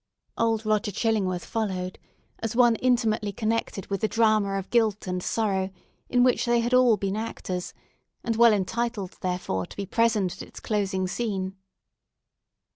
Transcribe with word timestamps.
Old 0.35 0.65
Roger 0.65 0.91
Chillingworth 0.91 1.45
followed, 1.45 1.99
as 2.39 2.55
one 2.55 2.73
intimately 2.77 3.31
connected 3.31 3.85
with 3.85 4.01
the 4.01 4.07
drama 4.07 4.57
of 4.57 4.71
guilt 4.71 5.05
and 5.05 5.21
sorrow 5.21 5.69
in 6.09 6.23
which 6.23 6.45
they 6.45 6.59
had 6.59 6.73
all 6.73 6.97
been 6.97 7.15
actors, 7.15 7.71
and 8.23 8.35
well 8.35 8.51
entitled, 8.51 9.15
therefore 9.21 9.67
to 9.67 9.77
be 9.77 9.85
present 9.85 10.31
at 10.31 10.41
its 10.47 10.59
closing 10.59 11.07
scene. 11.07 11.55